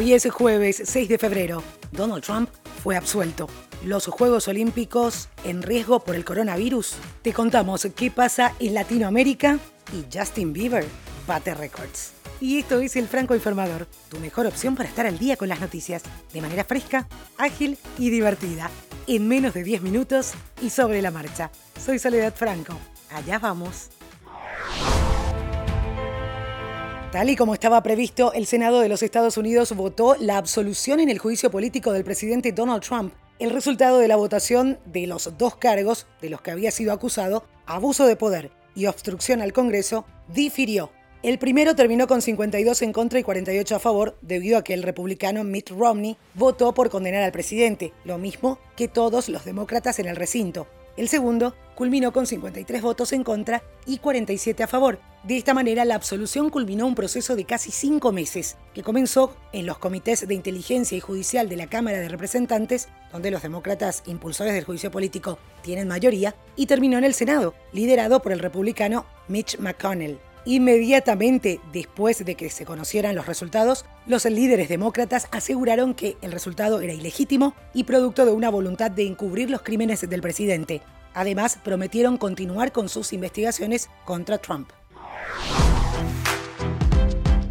[0.00, 1.62] Hoy es jueves 6 de febrero.
[1.92, 2.48] Donald Trump
[2.82, 3.48] fue absuelto.
[3.84, 6.94] Los Juegos Olímpicos en riesgo por el coronavirus.
[7.20, 9.58] Te contamos qué pasa en Latinoamérica
[9.92, 10.86] y Justin Bieber
[11.26, 12.12] bate récords.
[12.40, 15.60] Y esto es el Franco Informador, tu mejor opción para estar al día con las
[15.60, 17.06] noticias, de manera fresca,
[17.36, 18.70] ágil y divertida,
[19.06, 20.32] en menos de 10 minutos
[20.62, 21.50] y sobre la marcha.
[21.78, 22.72] Soy Soledad Franco.
[23.10, 23.90] Allá vamos.
[27.12, 31.08] Tal y como estaba previsto, el Senado de los Estados Unidos votó la absolución en
[31.08, 33.12] el juicio político del presidente Donald Trump.
[33.40, 37.44] El resultado de la votación de los dos cargos de los que había sido acusado,
[37.66, 40.92] abuso de poder y obstrucción al Congreso, difirió.
[41.24, 44.84] El primero terminó con 52 en contra y 48 a favor, debido a que el
[44.84, 50.06] republicano Mitt Romney votó por condenar al presidente, lo mismo que todos los demócratas en
[50.06, 50.68] el recinto.
[51.00, 55.00] El segundo culminó con 53 votos en contra y 47 a favor.
[55.24, 59.64] De esta manera, la absolución culminó un proceso de casi cinco meses, que comenzó en
[59.64, 64.52] los comités de inteligencia y judicial de la Cámara de Representantes, donde los demócratas impulsores
[64.52, 69.58] del juicio político tienen mayoría, y terminó en el Senado, liderado por el republicano Mitch
[69.58, 70.18] McConnell.
[70.46, 76.80] Inmediatamente después de que se conocieran los resultados, los líderes demócratas aseguraron que el resultado
[76.80, 80.80] era ilegítimo y producto de una voluntad de encubrir los crímenes del presidente.
[81.12, 84.70] Además, prometieron continuar con sus investigaciones contra Trump.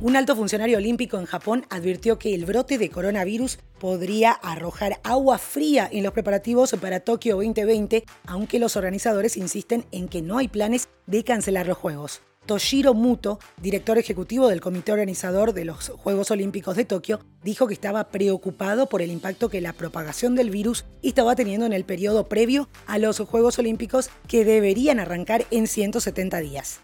[0.01, 5.37] Un alto funcionario olímpico en Japón advirtió que el brote de coronavirus podría arrojar agua
[5.37, 10.47] fría en los preparativos para Tokio 2020, aunque los organizadores insisten en que no hay
[10.47, 12.21] planes de cancelar los Juegos.
[12.49, 17.75] Toshiro Muto, director ejecutivo del comité organizador de los Juegos Olímpicos de Tokio, dijo que
[17.75, 22.27] estaba preocupado por el impacto que la propagación del virus estaba teniendo en el periodo
[22.27, 26.79] previo a los Juegos Olímpicos que deberían arrancar en 170 días.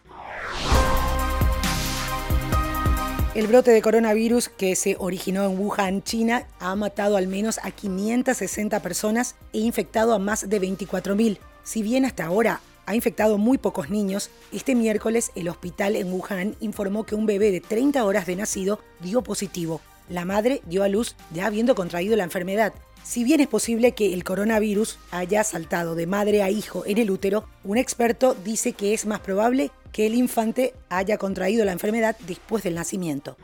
[3.34, 7.72] El brote de coronavirus que se originó en Wuhan, China, ha matado al menos a
[7.72, 11.40] 560 personas e infectado a más de 24.000.
[11.64, 16.56] Si bien hasta ahora ha infectado muy pocos niños, este miércoles el hospital en Wuhan
[16.60, 19.82] informó que un bebé de 30 horas de nacido dio positivo.
[20.10, 22.74] La madre dio a luz ya habiendo contraído la enfermedad.
[23.04, 27.12] Si bien es posible que el coronavirus haya saltado de madre a hijo en el
[27.12, 32.16] útero, un experto dice que es más probable que el infante haya contraído la enfermedad
[32.28, 33.38] después del nacimiento.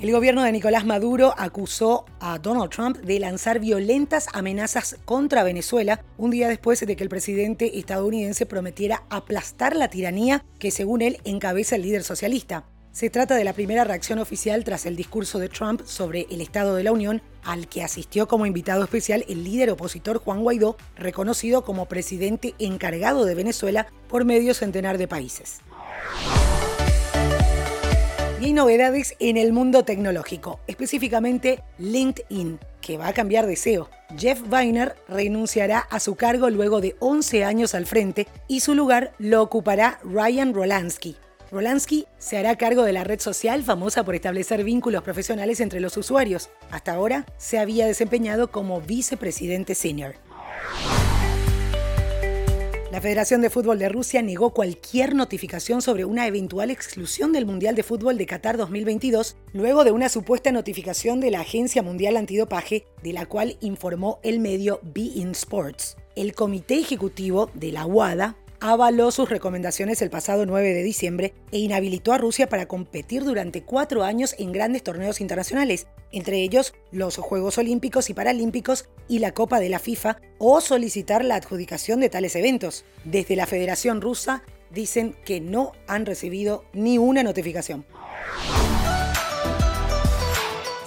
[0.00, 6.02] El gobierno de Nicolás Maduro acusó a Donald Trump de lanzar violentas amenazas contra Venezuela
[6.16, 11.18] un día después de que el presidente estadounidense prometiera aplastar la tiranía que según él
[11.24, 12.64] encabeza el líder socialista.
[12.92, 16.76] Se trata de la primera reacción oficial tras el discurso de Trump sobre el Estado
[16.76, 21.62] de la Unión, al que asistió como invitado especial el líder opositor Juan Guaidó, reconocido
[21.62, 25.60] como presidente encargado de Venezuela por medio centenar de países.
[28.40, 33.90] Y hay novedades en el mundo tecnológico, específicamente LinkedIn, que va a cambiar de SEO.
[34.16, 39.12] Jeff Weiner renunciará a su cargo luego de 11 años al frente y su lugar
[39.18, 41.16] lo ocupará Ryan Rolansky.
[41.52, 45.98] Rolansky se hará cargo de la red social famosa por establecer vínculos profesionales entre los
[45.98, 46.48] usuarios.
[46.70, 50.14] Hasta ahora se había desempeñado como vicepresidente senior.
[52.90, 57.76] La Federación de Fútbol de Rusia negó cualquier notificación sobre una eventual exclusión del Mundial
[57.76, 62.86] de Fútbol de Qatar 2022 luego de una supuesta notificación de la Agencia Mundial Antidopaje,
[63.04, 65.98] de la cual informó el medio Be Sports.
[66.16, 71.60] El comité ejecutivo de la WADA avaló sus recomendaciones el pasado 9 de diciembre e
[71.60, 77.16] inhabilitó a Rusia para competir durante cuatro años en grandes torneos internacionales, entre ellos los
[77.16, 82.08] Juegos Olímpicos y Paralímpicos y la Copa de la FIFA, o solicitar la adjudicación de
[82.08, 82.84] tales eventos.
[83.04, 87.84] Desde la Federación Rusa dicen que no han recibido ni una notificación.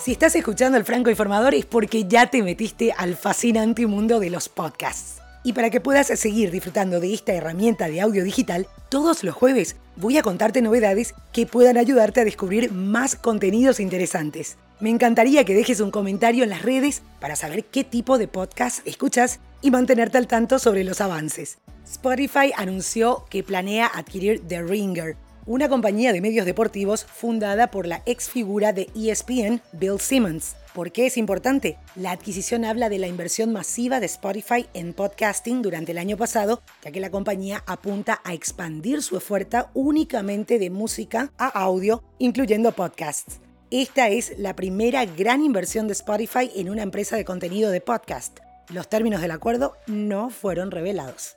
[0.03, 4.29] Si estás escuchando el Franco Informador es porque ya te metiste al fascinante mundo de
[4.29, 5.22] los podcasts.
[5.43, 9.75] Y para que puedas seguir disfrutando de esta herramienta de audio digital, todos los jueves
[9.97, 14.57] voy a contarte novedades que puedan ayudarte a descubrir más contenidos interesantes.
[14.79, 18.85] Me encantaría que dejes un comentario en las redes para saber qué tipo de podcast
[18.87, 21.57] escuchas y mantenerte al tanto sobre los avances.
[21.85, 28.01] Spotify anunció que planea adquirir The Ringer, una compañía de medios deportivos fundada por la
[28.05, 30.55] ex figura de ESPN, Bill Simmons.
[30.73, 31.77] ¿Por qué es importante?
[31.95, 36.63] La adquisición habla de la inversión masiva de Spotify en podcasting durante el año pasado,
[36.83, 42.71] ya que la compañía apunta a expandir su oferta únicamente de música a audio, incluyendo
[42.71, 43.39] podcasts.
[43.69, 48.39] Esta es la primera gran inversión de Spotify en una empresa de contenido de podcast.
[48.69, 51.35] Los términos del acuerdo no fueron revelados.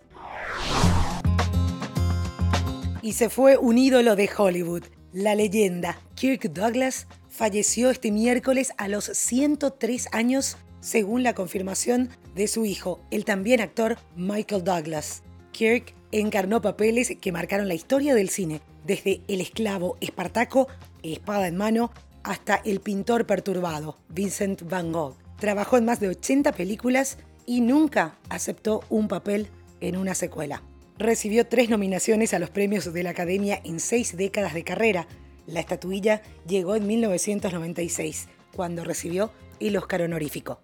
[3.02, 4.95] Y se fue un ídolo de Hollywood.
[5.16, 12.46] La leyenda Kirk Douglas falleció este miércoles a los 103 años, según la confirmación de
[12.48, 15.22] su hijo, el también actor Michael Douglas.
[15.52, 20.68] Kirk encarnó papeles que marcaron la historia del cine, desde el esclavo Espartaco,
[21.02, 21.92] espada en mano,
[22.22, 25.16] hasta el pintor perturbado, Vincent Van Gogh.
[25.40, 27.16] Trabajó en más de 80 películas
[27.46, 29.48] y nunca aceptó un papel
[29.80, 30.62] en una secuela.
[30.98, 35.06] Recibió tres nominaciones a los premios de la Academia en seis décadas de carrera.
[35.46, 40.62] La estatuilla llegó en 1996, cuando recibió el Oscar honorífico.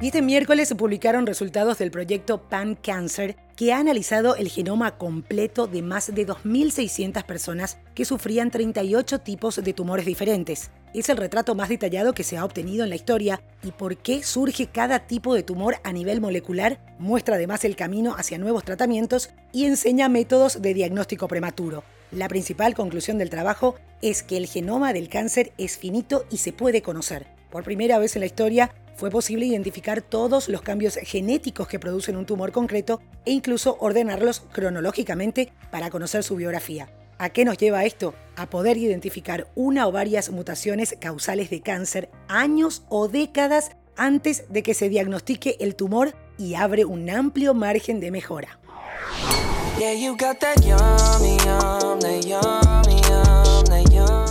[0.00, 4.96] Y este miércoles se publicaron resultados del proyecto Pan Cancer, que ha analizado el genoma
[4.96, 10.70] completo de más de 2.600 personas que sufrían 38 tipos de tumores diferentes.
[10.96, 14.22] Es el retrato más detallado que se ha obtenido en la historia y por qué
[14.22, 19.28] surge cada tipo de tumor a nivel molecular, muestra además el camino hacia nuevos tratamientos
[19.52, 21.84] y enseña métodos de diagnóstico prematuro.
[22.12, 26.54] La principal conclusión del trabajo es que el genoma del cáncer es finito y se
[26.54, 27.26] puede conocer.
[27.50, 32.16] Por primera vez en la historia, fue posible identificar todos los cambios genéticos que producen
[32.16, 36.88] un tumor concreto e incluso ordenarlos cronológicamente para conocer su biografía.
[37.18, 38.14] ¿A qué nos lleva esto?
[38.36, 44.62] A poder identificar una o varias mutaciones causales de cáncer años o décadas antes de
[44.62, 48.58] que se diagnostique el tumor y abre un amplio margen de mejora.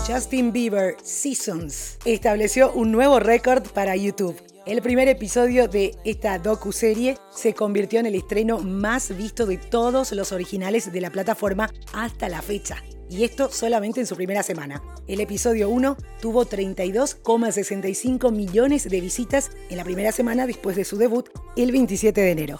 [0.07, 4.39] Justin Bieber Seasons estableció un nuevo récord para YouTube.
[4.65, 10.11] El primer episodio de esta docu-serie se convirtió en el estreno más visto de todos
[10.11, 12.83] los originales de la plataforma hasta la fecha.
[13.07, 14.81] Y esto solamente en su primera semana.
[15.05, 20.97] El episodio 1 tuvo 32,65 millones de visitas en la primera semana después de su
[20.97, 22.59] debut el 27 de enero.